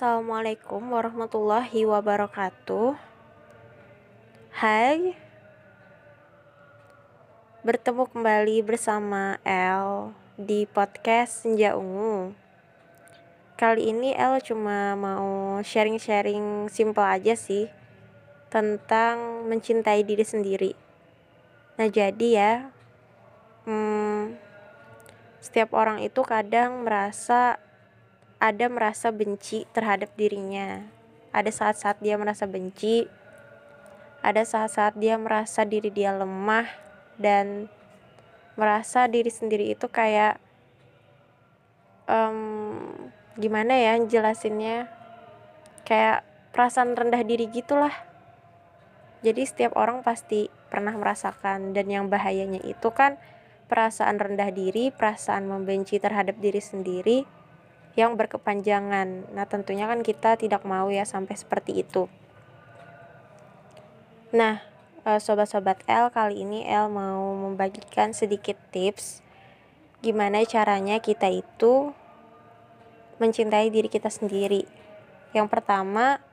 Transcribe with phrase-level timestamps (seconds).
[0.00, 2.96] Assalamualaikum warahmatullahi wabarakatuh.
[4.48, 5.12] Hai,
[7.60, 12.32] bertemu kembali bersama El di podcast Senja Ungu.
[13.60, 17.68] Kali ini El cuma mau sharing-sharing simple aja sih
[18.48, 20.72] tentang mencintai diri sendiri.
[21.76, 22.54] Nah, jadi ya,
[23.68, 24.32] hmm,
[25.44, 27.60] setiap orang itu kadang merasa
[28.40, 30.88] ada merasa benci terhadap dirinya.
[31.30, 33.06] Ada saat-saat dia merasa benci,
[34.24, 36.66] ada saat-saat dia merasa diri dia lemah
[37.20, 37.68] dan
[38.56, 40.40] merasa diri sendiri itu kayak
[42.08, 42.90] um,
[43.36, 44.88] gimana ya jelasinnya?
[45.84, 46.24] Kayak
[46.56, 47.92] perasaan rendah diri gitulah.
[49.20, 51.76] Jadi setiap orang pasti pernah merasakan.
[51.76, 53.20] Dan yang bahayanya itu kan
[53.70, 57.22] perasaan rendah diri perasaan membenci terhadap diri sendiri
[57.98, 59.30] yang berkepanjangan.
[59.34, 62.06] Nah, tentunya kan kita tidak mau ya sampai seperti itu.
[64.30, 64.62] Nah,
[65.02, 69.26] eh, sobat-sobat L kali ini L mau membagikan sedikit tips
[70.00, 71.92] gimana caranya kita itu
[73.20, 74.64] mencintai diri kita sendiri.
[75.36, 76.24] Yang pertama,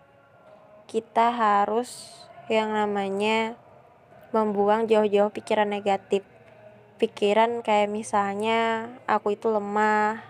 [0.88, 2.16] kita harus
[2.48, 3.60] yang namanya
[4.32, 6.24] membuang jauh-jauh pikiran negatif.
[6.96, 10.24] Pikiran kayak misalnya aku itu lemah,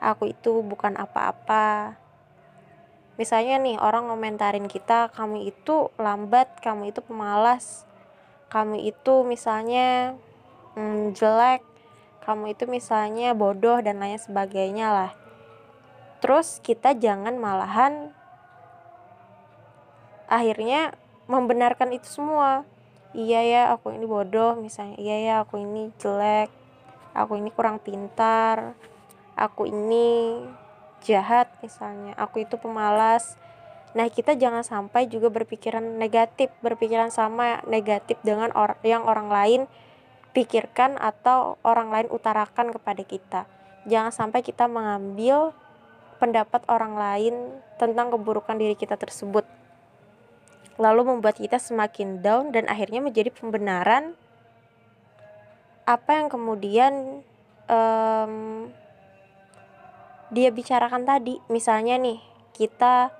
[0.00, 1.94] aku itu bukan apa-apa.
[3.20, 7.84] Misalnya nih orang ngomentarin kita, kamu itu lambat, kamu itu pemalas,
[8.48, 10.16] kamu itu misalnya
[10.72, 11.60] hmm, jelek,
[12.24, 15.12] kamu itu misalnya bodoh dan lain sebagainya lah.
[16.24, 18.16] Terus kita jangan malahan
[20.24, 20.96] akhirnya
[21.28, 22.64] membenarkan itu semua.
[23.10, 24.94] Iya ya, aku ini bodoh, misalnya.
[24.96, 26.46] Iya ya, aku ini jelek,
[27.10, 28.78] aku ini kurang pintar,
[29.40, 30.36] aku ini
[31.00, 33.40] jahat misalnya aku itu pemalas.
[33.96, 39.60] Nah kita jangan sampai juga berpikiran negatif berpikiran sama negatif dengan orang yang orang lain
[40.30, 43.40] pikirkan atau orang lain utarakan kepada kita.
[43.88, 45.56] Jangan sampai kita mengambil
[46.20, 47.34] pendapat orang lain
[47.80, 49.48] tentang keburukan diri kita tersebut.
[50.76, 54.14] Lalu membuat kita semakin down dan akhirnya menjadi pembenaran.
[55.88, 57.24] Apa yang kemudian
[57.66, 58.68] um,
[60.30, 61.42] dia bicarakan tadi.
[61.50, 62.18] Misalnya nih
[62.54, 63.10] kita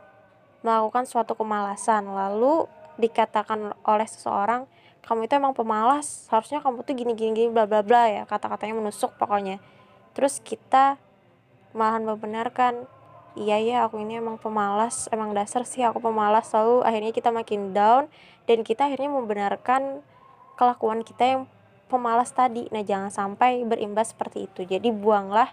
[0.62, 2.68] melakukan suatu kemalasan lalu
[3.00, 4.68] dikatakan oleh seseorang
[5.00, 8.76] kamu itu emang pemalas harusnya kamu tuh gini gini gini bla bla bla ya kata-katanya
[8.78, 9.58] menusuk pokoknya.
[10.12, 11.00] Terus kita
[11.72, 12.84] malahan membenarkan
[13.38, 16.52] iya ya aku ini emang pemalas emang dasar sih aku pemalas.
[16.52, 18.06] Lalu akhirnya kita makin down
[18.44, 20.04] dan kita akhirnya membenarkan
[20.60, 21.42] kelakuan kita yang
[21.88, 22.68] pemalas tadi.
[22.68, 24.68] Nah jangan sampai berimbas seperti itu.
[24.68, 25.50] Jadi buanglah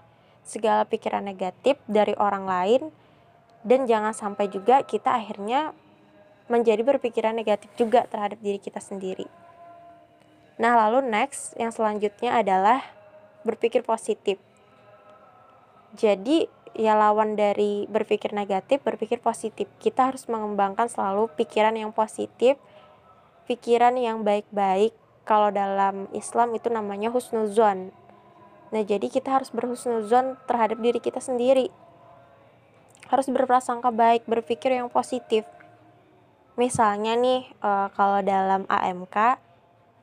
[0.48, 2.82] segala pikiran negatif dari orang lain
[3.68, 5.76] dan jangan sampai juga kita akhirnya
[6.48, 9.28] menjadi berpikiran negatif juga terhadap diri kita sendiri.
[10.58, 12.82] Nah, lalu next yang selanjutnya adalah
[13.46, 14.42] berpikir positif.
[15.94, 19.70] Jadi, ya lawan dari berpikir negatif, berpikir positif.
[19.78, 22.58] Kita harus mengembangkan selalu pikiran yang positif,
[23.46, 24.96] pikiran yang baik-baik.
[25.28, 27.92] Kalau dalam Islam itu namanya husnuzon.
[28.68, 31.72] Nah, jadi kita harus berhusnuzon terhadap diri kita sendiri.
[33.08, 35.48] Harus berprasangka baik, berpikir yang positif.
[36.60, 39.40] Misalnya nih, e, kalau dalam AMK,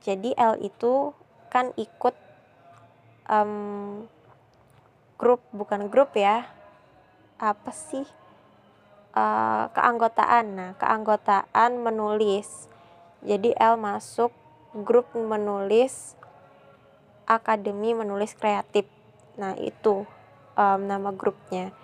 [0.01, 1.13] jadi L itu
[1.53, 2.17] kan ikut
[3.29, 4.05] um,
[5.21, 6.49] grup, bukan grup ya.
[7.41, 8.05] Apa sih?
[9.15, 10.47] Uh, keanggotaan.
[10.57, 12.69] Nah, keanggotaan menulis.
[13.25, 14.35] Jadi L masuk
[14.75, 16.19] grup menulis
[17.25, 18.89] Akademi Menulis Kreatif.
[19.41, 20.07] Nah, itu
[20.57, 21.75] um, nama grupnya.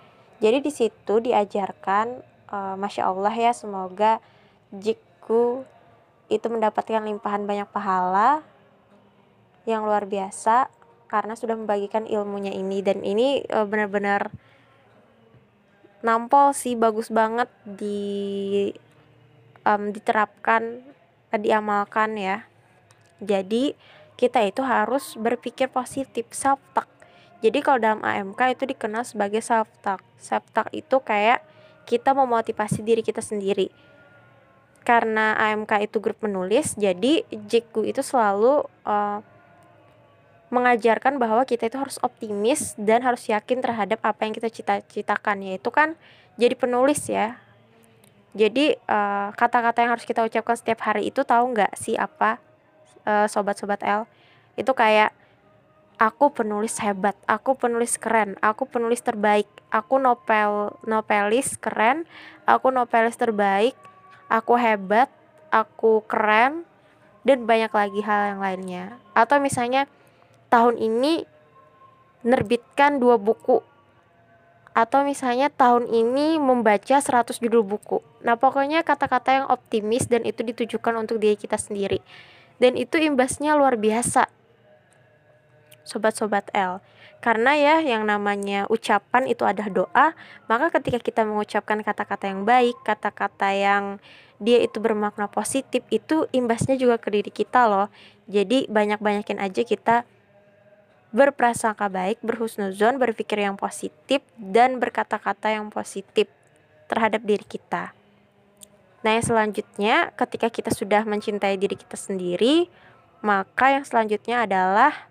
[0.41, 4.17] Jadi di situ diajarkan uh, Masya Allah ya semoga
[4.71, 5.63] Jiku
[6.31, 8.41] itu mendapatkan limpahan banyak pahala
[9.67, 10.71] yang luar biasa
[11.11, 14.31] karena sudah membagikan ilmunya ini dan ini uh, benar-benar
[16.01, 18.71] nampol sih bagus banget di
[19.67, 20.81] um, diterapkan
[21.35, 22.47] diamalkan ya
[23.21, 23.77] jadi
[24.21, 26.85] kita itu harus berpikir positif self talk
[27.41, 31.41] jadi kalau dalam AMK itu dikenal sebagai self talk self talk itu kayak
[31.89, 33.73] kita memotivasi diri kita sendiri.
[34.85, 39.19] Karena AMK itu grup menulis jadi Jiku itu selalu uh,
[40.53, 45.69] mengajarkan bahwa kita itu harus optimis dan harus yakin terhadap apa yang kita cita-citakan yaitu
[45.73, 45.97] kan
[46.37, 47.39] jadi penulis ya.
[48.31, 52.39] Jadi eh, kata-kata uh, yang harus kita ucapkan setiap hari itu tahu nggak sih apa
[53.05, 54.05] uh, sobat-sobat L
[54.59, 55.15] itu kayak
[56.01, 62.09] aku penulis hebat aku penulis keren aku penulis terbaik aku novel novelis keren
[62.49, 63.77] aku novelis terbaik
[64.27, 65.07] aku hebat
[65.53, 66.65] aku keren
[67.21, 69.85] dan banyak lagi hal yang lainnya atau misalnya
[70.49, 71.23] tahun ini
[72.25, 73.61] nerbitkan dua buku
[74.71, 77.99] atau misalnya tahun ini membaca 100 judul buku.
[78.23, 81.99] Nah, pokoknya kata-kata yang optimis dan itu ditujukan untuk diri kita sendiri.
[82.61, 84.29] Dan itu imbasnya luar biasa.
[85.81, 86.77] Sobat-sobat L.
[87.21, 90.07] Karena ya yang namanya ucapan itu adalah doa,
[90.45, 93.97] maka ketika kita mengucapkan kata-kata yang baik, kata-kata yang
[94.41, 97.93] dia itu bermakna positif, itu imbasnya juga ke diri kita loh.
[98.25, 100.05] Jadi banyak-banyakin aja kita
[101.13, 106.25] berprasangka baik, berhusnuzon, berpikir yang positif, dan berkata-kata yang positif
[106.89, 107.93] terhadap diri kita.
[109.01, 112.69] Nah, yang selanjutnya, ketika kita sudah mencintai diri kita sendiri,
[113.25, 115.09] maka yang selanjutnya adalah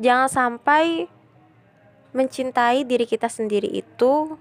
[0.00, 1.08] jangan sampai
[2.16, 4.40] mencintai diri kita sendiri itu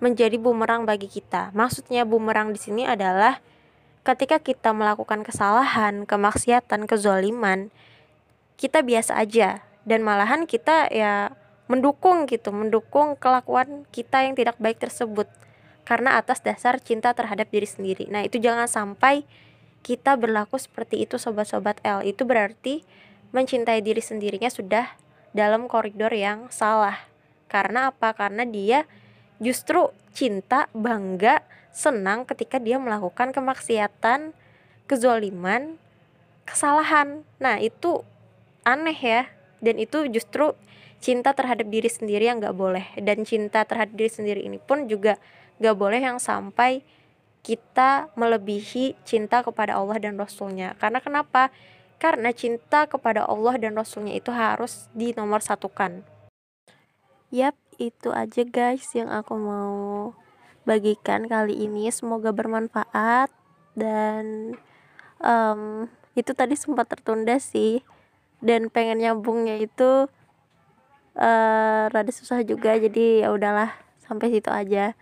[0.00, 1.52] menjadi bumerang bagi kita.
[1.52, 3.44] Maksudnya bumerang di sini adalah
[4.00, 7.68] ketika kita melakukan kesalahan, kemaksiatan, kezoliman,
[8.56, 11.32] kita biasa aja dan malahan kita ya
[11.68, 15.30] mendukung gitu mendukung kelakuan kita yang tidak baik tersebut
[15.90, 18.06] karena atas dasar cinta terhadap diri sendiri.
[18.06, 19.26] Nah itu jangan sampai
[19.82, 22.06] kita berlaku seperti itu sobat-sobat L.
[22.06, 22.86] Itu berarti
[23.34, 24.86] mencintai diri sendirinya sudah
[25.34, 26.94] dalam koridor yang salah.
[27.50, 28.14] Karena apa?
[28.14, 28.86] Karena dia
[29.42, 31.42] justru cinta bangga
[31.74, 34.30] senang ketika dia melakukan kemaksiatan
[34.86, 35.74] kezoliman
[36.46, 37.26] kesalahan.
[37.42, 38.06] Nah itu
[38.62, 39.26] aneh ya.
[39.58, 40.54] Dan itu justru
[41.02, 42.86] cinta terhadap diri sendiri yang nggak boleh.
[42.94, 45.18] Dan cinta terhadap diri sendiri ini pun juga
[45.60, 46.80] nggak boleh yang sampai
[47.40, 50.76] kita melebihi cinta kepada Allah dan Rasulnya.
[50.76, 51.52] Karena kenapa?
[52.00, 56.00] Karena cinta kepada Allah dan Rasulnya itu harus di nomor satukan.
[57.28, 59.76] Yap itu aja guys yang aku mau
[60.64, 61.88] bagikan kali ini.
[61.92, 63.28] Semoga bermanfaat.
[63.76, 64.56] Dan
[65.20, 67.84] um, itu tadi sempat tertunda sih.
[68.40, 70.08] Dan pengen nyambungnya itu
[71.20, 72.76] uh, rada susah juga.
[72.80, 74.96] Jadi ya udahlah sampai situ aja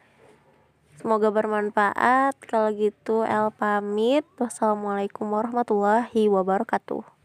[0.99, 2.35] semoga bermanfaat.
[2.45, 4.27] Kalau gitu El pamit.
[4.37, 7.18] Wassalamualaikum warahmatullahi wabarakatuh